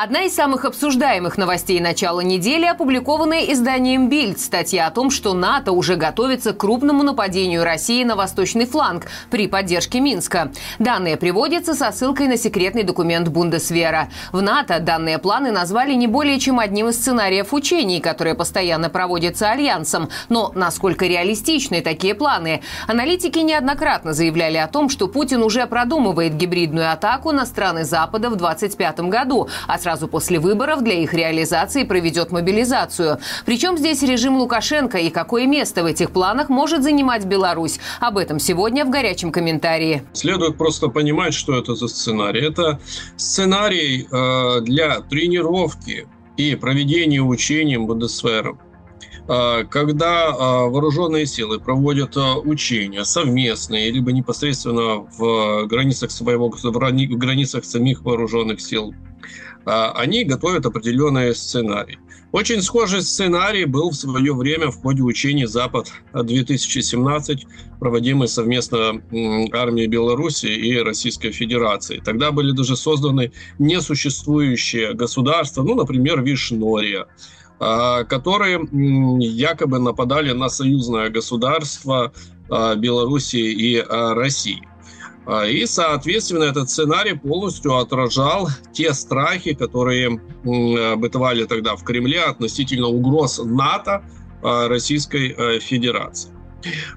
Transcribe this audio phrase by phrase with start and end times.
[0.00, 5.72] Одна из самых обсуждаемых новостей начала недели опубликованная изданием «Бильд» статья о том, что НАТО
[5.72, 10.52] уже готовится к крупному нападению России на восточный фланг при поддержке Минска.
[10.78, 14.08] Данные приводятся со ссылкой на секретный документ Бундесвера.
[14.30, 19.50] В НАТО данные планы назвали не более чем одним из сценариев учений, которые постоянно проводятся
[19.50, 20.10] Альянсом.
[20.28, 22.62] Но насколько реалистичны такие планы?
[22.86, 28.36] Аналитики неоднократно заявляли о том, что Путин уже продумывает гибридную атаку на страны Запада в
[28.36, 33.20] 2025 году, а сразу после выборов для их реализации проведет мобилизацию.
[33.46, 37.80] Причем здесь режим Лукашенко и какое место в этих планах может занимать Беларусь?
[37.98, 40.02] Об этом сегодня в горячем комментарии.
[40.12, 42.42] Следует просто понимать, что это за сценарий.
[42.46, 42.78] Это
[43.16, 48.58] сценарий э, для тренировки и проведения учений Бундесвером
[49.26, 57.16] э, когда э, вооруженные силы проводят э, учения совместные, либо непосредственно в границах своего в
[57.16, 58.92] границах самих вооруженных сил
[59.64, 61.98] они готовят определенные сценарии.
[62.30, 67.38] Очень схожий сценарий был в свое время в ходе учений «Запад-2017»,
[67.80, 69.00] проводимый совместно
[69.52, 72.02] армией Беларуси и Российской Федерации.
[72.04, 77.06] Тогда были даже созданы несуществующие государства, ну, например, Вишнория,
[77.60, 78.68] а, которые
[79.20, 82.12] якобы нападали на союзное государство
[82.50, 84.60] а, Белоруссии и России.
[85.28, 92.86] А, и, соответственно, этот сценарий полностью отражал те страхи, которые бытовали тогда в Кремле относительно
[92.86, 94.02] угроз НАТО
[94.42, 96.30] а, Российской э, Федерации.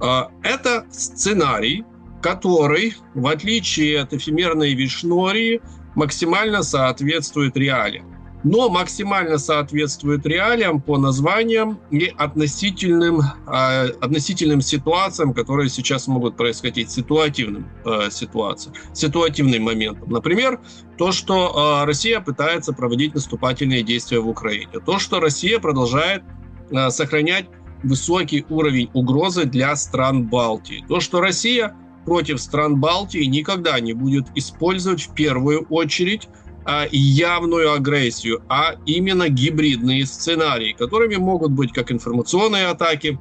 [0.00, 1.84] А, это сценарий,
[2.22, 5.60] который, в отличие от эфемерной Вишнории,
[5.94, 8.13] максимально соответствует реалиям
[8.44, 16.90] но максимально соответствует реалиям по названиям и относительным, э, относительным ситуациям, которые сейчас могут происходить,
[16.90, 20.10] ситуативным э, ситуациям, ситуативным моментом.
[20.10, 20.60] Например,
[20.98, 26.22] то, что э, Россия пытается проводить наступательные действия в Украине, то, что Россия продолжает
[26.70, 27.46] э, сохранять
[27.82, 31.74] высокий уровень угрозы для стран Балтии, то, что Россия
[32.04, 36.28] против стран Балтии никогда не будет использовать в первую очередь
[36.64, 43.18] а, явную агрессию, а именно гибридные сценарии, которыми могут быть как информационные атаки,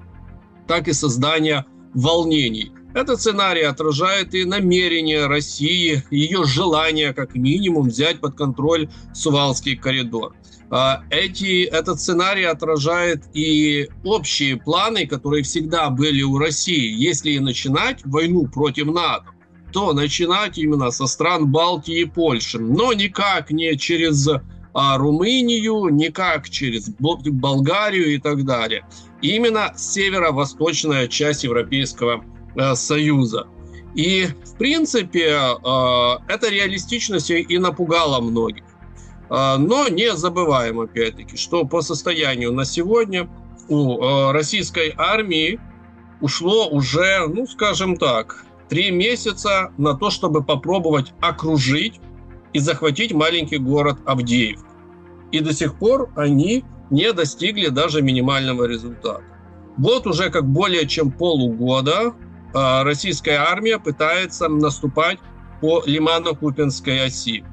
[0.67, 2.71] так и создание волнений.
[2.93, 10.35] Этот сценарий отражает и намерение России, ее желание как минимум взять под контроль Сувалский коридор.
[10.69, 18.01] А, эти, этот сценарий отражает и общие планы, которые всегда были у России, если начинать
[18.05, 19.32] войну против НАТО
[19.73, 24.29] то начинать именно со стран Балтии и Польши, но никак не через
[24.73, 28.85] а, Румынию, никак через Болгарию и так далее.
[29.21, 32.23] Именно северо-восточная часть Европейского
[32.55, 33.47] а, Союза.
[33.95, 38.63] И, в принципе, а, эта реалистичность и напугала многих.
[39.29, 43.27] А, но не забываем, опять-таки, что по состоянию на сегодня
[43.67, 45.59] у а, российской армии
[46.21, 52.01] ушло уже, ну, скажем так, три месяца на то, чтобы попробовать окружить
[52.53, 54.65] и захватить маленький город Авдеевку.
[55.31, 59.21] И до сих пор они не достигли даже минимального результата.
[59.77, 62.15] Вот уже как более чем полугода
[62.55, 65.19] а, российская армия пытается наступать
[65.61, 67.43] по Лимано-Купинской оси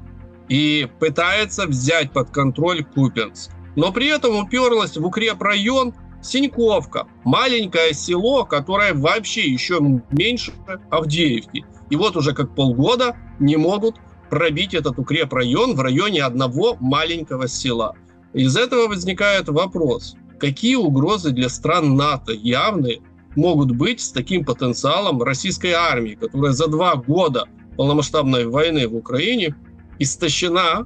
[0.49, 3.51] и пытается взять под контроль Купинск.
[3.75, 9.79] Но при этом уперлась в укрепрайон Синьковка, маленькое село, которое вообще еще
[10.11, 10.53] меньше
[10.89, 11.65] Авдеевки.
[11.89, 13.95] И вот уже как полгода не могут
[14.29, 17.95] пробить этот укрепрайон в районе одного маленького села.
[18.33, 23.01] Из этого возникает вопрос, какие угрозы для стран НАТО явные
[23.35, 29.55] могут быть с таким потенциалом российской армии, которая за два года полномасштабной войны в Украине
[29.99, 30.85] истощена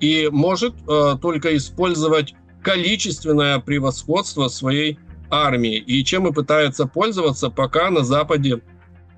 [0.00, 2.34] и может э, только использовать
[2.68, 4.98] количественное превосходство своей
[5.30, 5.78] армии.
[5.78, 8.60] И чем и пытаются пользоваться, пока на Западе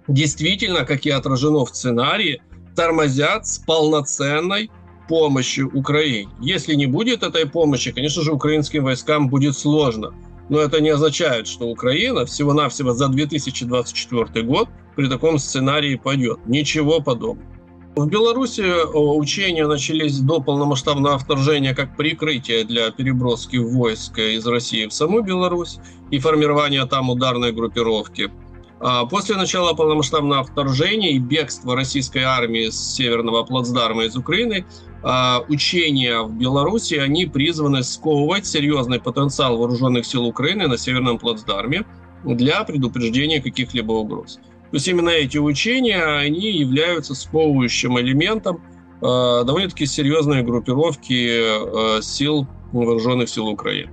[0.07, 2.41] действительно, как и отражено в сценарии,
[2.77, 4.71] тормозят с полноценной
[5.09, 6.31] помощью Украине.
[6.41, 10.15] Если не будет этой помощи, конечно же, украинским войскам будет сложно.
[10.49, 16.39] Но это не означает, что Украина всего-навсего за 2024 год при таком сценарии пойдет.
[16.47, 17.49] Ничего подобного.
[17.97, 18.63] В Беларуси
[18.95, 25.79] учения начались до полномасштабного вторжения как прикрытие для переброски войск из России в саму Беларусь
[26.11, 28.31] и формирования там ударной группировки.
[28.79, 34.65] А после начала полномасштабного вторжения и бегства российской армии с северного плацдарма из Украины,
[35.03, 41.85] а, учения в Беларуси, они призваны сковывать серьезный потенциал вооруженных сил Украины на северном плацдарме
[42.25, 44.39] для предупреждения каких-либо угроз.
[44.71, 48.63] То есть именно эти учения, они являются сковывающим элементом
[49.01, 53.91] довольно-таки серьезные группировки сил вооруженных сил Украины.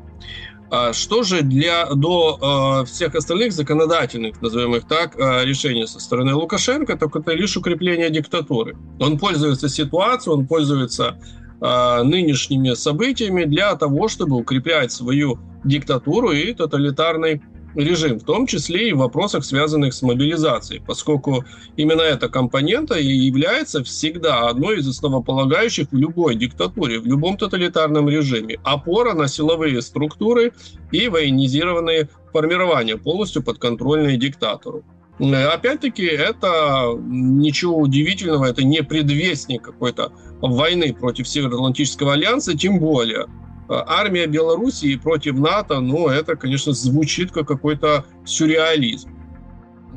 [0.69, 5.99] А что же для, до э, всех остальных законодательных, назовем их так, э, решений со
[5.99, 8.75] стороны Лукашенко, так это лишь укрепление диктатуры.
[8.99, 11.17] Он пользуется ситуацией, он пользуется
[11.61, 17.41] э, нынешними событиями для того, чтобы укреплять свою диктатуру и тоталитарный
[17.77, 21.45] режим, в том числе и в вопросах, связанных с мобилизацией, поскольку
[21.77, 28.09] именно эта компонента и является всегда одной из основополагающих в любой диктатуре, в любом тоталитарном
[28.09, 28.59] режиме.
[28.63, 30.53] Опора на силовые структуры
[30.91, 34.83] и военизированные формирования, полностью подконтрольные диктатору.
[35.19, 43.46] Опять-таки, это ничего удивительного, это не предвестник какой-то войны против Североатлантического альянса, тем более Э,
[43.69, 49.09] армия Белоруссии против НАТО, ну, это, конечно, звучит как какой-то сюрреализм.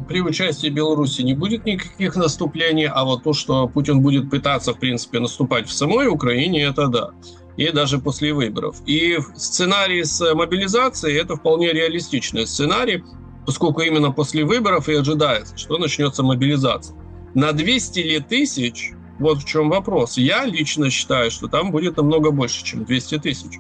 [0.09, 4.79] При участии Беларуси не будет никаких наступлений, а вот то, что Путин будет пытаться, в
[4.79, 7.11] принципе, наступать в самой Украине, это да.
[7.57, 8.77] И даже после выборов.
[8.87, 13.05] И сценарий с мобилизацией– это вполне реалистичный сценарий,
[13.45, 16.97] поскольку именно после выборов и ожидается, что начнется мобилизация.
[17.35, 20.17] На 200 ли тысяч вот в чем вопрос.
[20.17, 23.59] Я лично считаю, что там будет намного больше, чем 200 тысяч.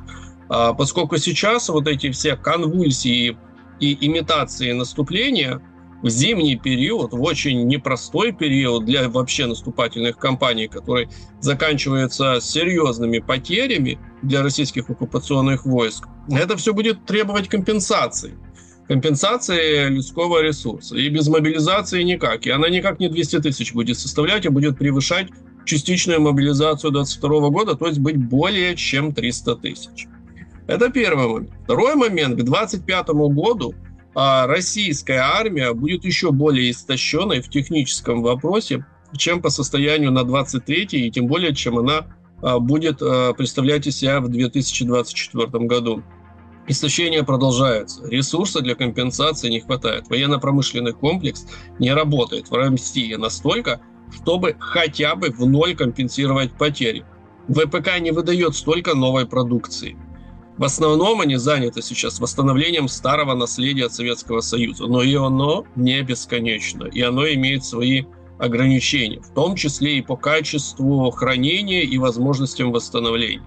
[0.49, 3.37] А, поскольку сейчас вот эти все конвульсии
[3.79, 5.61] и имитации наступления
[6.03, 11.09] в зимний период, в очень непростой период для вообще наступательных кампаний, который
[11.41, 18.35] заканчивается серьезными потерями для российских оккупационных войск, это все будет требовать компенсации
[18.91, 20.97] компенсации людского ресурса.
[20.97, 22.45] И без мобилизации никак.
[22.45, 25.29] И она никак не 200 тысяч будет составлять, а будет превышать
[25.65, 30.07] частичную мобилизацию 2022 года, то есть быть более чем 300 тысяч.
[30.67, 31.51] Это первый момент.
[31.65, 32.35] Второй момент.
[32.35, 33.75] К 2025 году
[34.15, 38.85] а, российская армия будет еще более истощенной в техническом вопросе,
[39.17, 42.06] чем по состоянию на 23 и тем более, чем она
[42.43, 46.03] а, будет а, представлять из себя в 2024 году.
[46.69, 48.06] Истощение продолжается.
[48.06, 50.09] Ресурса для компенсации не хватает.
[50.09, 51.47] Военно-промышленный комплекс
[51.81, 53.81] не работает в России настолько,
[54.12, 57.05] чтобы хотя бы в ноль компенсировать потери.
[57.49, 59.97] ВПК не выдает столько новой продукции.
[60.57, 66.85] В основном они заняты сейчас восстановлением старого наследия Советского Союза, но и оно не бесконечно,
[66.85, 68.05] и оно имеет свои
[68.39, 73.43] ограничения, в том числе и по качеству хранения и возможностям восстановления.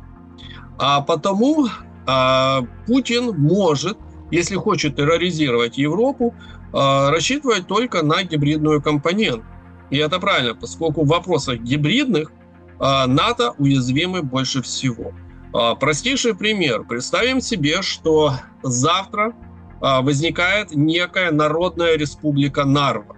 [0.80, 1.68] А потому
[2.06, 3.98] а, Путин может,
[4.32, 6.34] если хочет терроризировать Европу,
[6.74, 9.46] а, рассчитывать только на гибридную компоненту.
[9.94, 12.32] И это правильно, поскольку в вопросах гибридных
[12.80, 15.14] а, НАТО уязвимы больше всего.
[15.54, 16.84] А, простейший пример.
[16.84, 19.36] Представим себе, что завтра
[19.82, 23.16] а, возникает некая народная республика Нарва.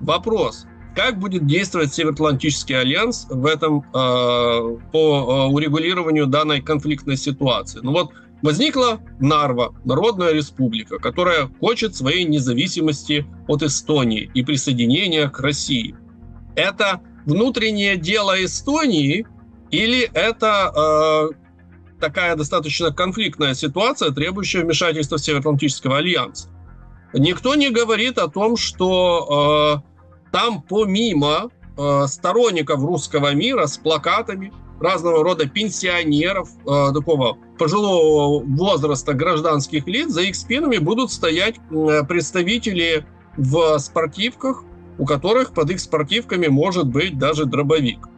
[0.00, 0.64] Вопрос,
[0.96, 7.80] как будет действовать Североатлантический альянс в этом по урегулированию данной конфликтной ситуации?
[7.82, 15.40] Ну вот возникла Нарва, Народная Республика, которая хочет своей независимости от Эстонии и присоединения к
[15.40, 15.96] России.
[16.54, 19.26] Это внутреннее дело Эстонии
[19.70, 26.48] или это э, такая достаточно конфликтная ситуация, требующая вмешательства Североатлантического альянса?
[27.12, 34.52] Никто не говорит о том, что э, там помимо э, сторонников русского мира с плакатами,
[34.80, 42.04] разного рода пенсионеров, э, такого пожилого возраста гражданских лиц, за их спинами будут стоять э,
[42.08, 43.06] представители
[43.36, 44.64] в спортивках,
[44.98, 48.08] у которых под их спортивками может быть даже дробовик.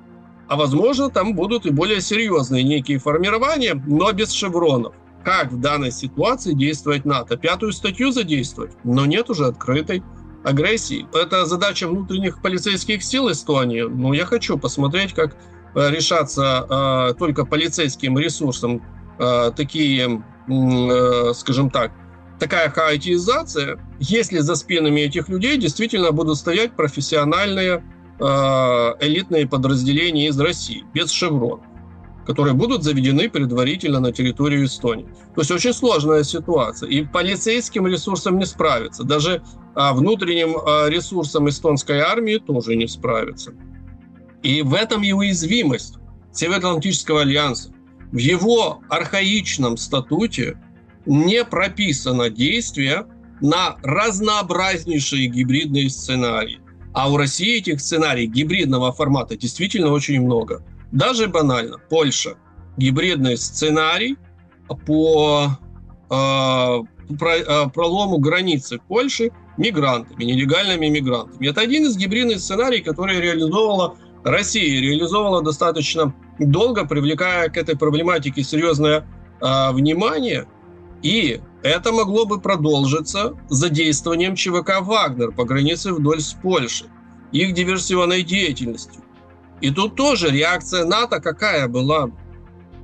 [0.48, 4.94] А возможно, там будут и более серьезные некие формирования, но без шевронов.
[5.22, 7.36] Как в данной ситуации действовать НАТО?
[7.36, 8.72] Пятую статью задействовать?
[8.82, 10.02] Но нет уже открытой
[10.42, 11.06] агрессии.
[11.12, 13.82] Это задача внутренних полицейских сил Эстонии.
[13.82, 15.36] Но я хочу посмотреть, как
[15.74, 16.66] решаться
[17.10, 18.82] э, только полицейским ресурсом
[19.18, 20.22] э, такие,
[21.34, 21.92] скажем так,
[22.38, 27.84] такая хаотизация, если за спинами этих людей действительно будут стоять профессиональные
[28.18, 31.62] элитные подразделения из России, без шеврона,
[32.26, 35.06] которые будут заведены предварительно на территорию Эстонии.
[35.34, 36.90] То есть очень сложная ситуация.
[36.90, 39.04] И полицейским ресурсом не справиться.
[39.04, 39.42] Даже
[39.74, 40.50] внутренним
[40.90, 43.52] ресурсом эстонской армии тоже не справиться.
[44.42, 45.94] И в этом и уязвимость
[46.32, 47.72] Североатлантического альянса.
[48.12, 50.58] В его архаичном статуте
[51.06, 53.06] не прописано действие
[53.40, 56.60] на разнообразнейшие гибридные сценарии.
[56.92, 60.64] А у России этих сценариев гибридного формата действительно очень много.
[60.92, 62.34] Даже банально, Польша.
[62.76, 64.16] Гибридный сценарий
[64.86, 65.50] по
[66.10, 71.48] э, э, пролому границы Польши мигрантами, нелегальными мигрантами.
[71.48, 78.42] Это один из гибридных сценариев, который реализовала Россия реализовывала достаточно долго, привлекая к этой проблематике
[78.42, 79.06] серьезное
[79.40, 80.46] э, внимание,
[81.02, 86.88] и это могло бы продолжиться задействованием ЧВК «Вагнер» по границе вдоль с Польшей,
[87.32, 89.02] их диверсионной деятельностью.
[89.60, 92.10] И тут тоже реакция НАТО какая была?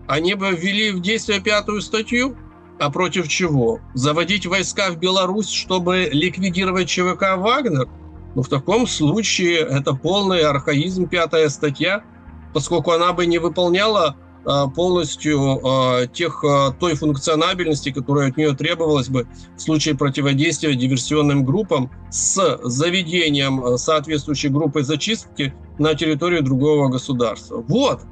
[0.07, 2.37] Они бы ввели в действие пятую статью,
[2.79, 3.81] а против чего?
[3.95, 7.89] Заводить войска в Беларусь, чтобы ликвидировать ЧВК «Вагнер»?
[8.37, 12.05] Ну, в таком случае это полный архаизм, пятая статья,
[12.53, 14.15] поскольку она бы не выполняла
[14.45, 19.27] а, полностью а, тех, а, той функционабельности, которая от нее требовалась бы
[19.57, 27.65] в случае противодействия диверсионным группам с заведением соответствующей группы зачистки на территории другого государства.
[27.67, 28.03] Вот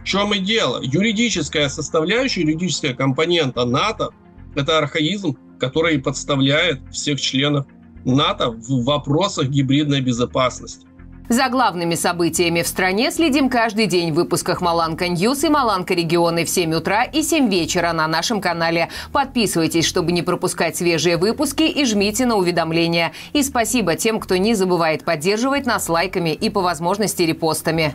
[0.00, 0.80] в чем и дело.
[0.80, 4.10] Юридическая составляющая, юридическая компонента НАТО–
[4.54, 7.66] это архаизм, который подставляет всех членов
[8.04, 10.86] НАТО в вопросах гибридной безопасности.
[11.28, 16.44] За главными событиями в стране следим каждый день в выпусках «Маланка News» и «Маланка Регионы»
[16.44, 18.90] в 7 утра и 7 вечера на нашем канале.
[19.12, 23.12] Подписывайтесь, чтобы не пропускать свежие выпуски и жмите на уведомления.
[23.32, 27.94] И спасибо тем, кто не забывает поддерживать нас лайками и по возможности репостами.